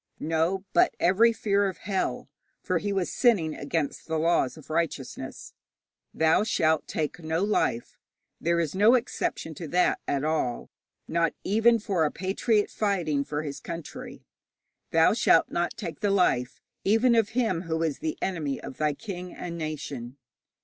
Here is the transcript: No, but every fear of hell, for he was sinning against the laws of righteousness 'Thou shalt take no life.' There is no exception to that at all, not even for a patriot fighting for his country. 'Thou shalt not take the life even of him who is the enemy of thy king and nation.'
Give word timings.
No, 0.19 0.65
but 0.73 0.95
every 0.99 1.31
fear 1.31 1.69
of 1.69 1.77
hell, 1.85 2.27
for 2.59 2.79
he 2.79 2.91
was 2.91 3.13
sinning 3.13 3.53
against 3.53 4.07
the 4.07 4.17
laws 4.17 4.57
of 4.57 4.71
righteousness 4.71 5.53
'Thou 6.11 6.43
shalt 6.43 6.87
take 6.87 7.19
no 7.19 7.43
life.' 7.43 7.99
There 8.39 8.59
is 8.59 8.73
no 8.73 8.95
exception 8.95 9.53
to 9.53 9.67
that 9.67 9.99
at 10.07 10.23
all, 10.23 10.71
not 11.07 11.35
even 11.43 11.77
for 11.77 12.03
a 12.03 12.09
patriot 12.09 12.71
fighting 12.71 13.23
for 13.23 13.43
his 13.43 13.59
country. 13.59 14.25
'Thou 14.89 15.13
shalt 15.13 15.51
not 15.51 15.77
take 15.77 15.99
the 15.99 16.09
life 16.09 16.63
even 16.83 17.13
of 17.13 17.29
him 17.37 17.61
who 17.69 17.83
is 17.83 17.99
the 17.99 18.17
enemy 18.23 18.59
of 18.59 18.77
thy 18.77 18.93
king 18.95 19.35
and 19.35 19.55
nation.' 19.55 20.17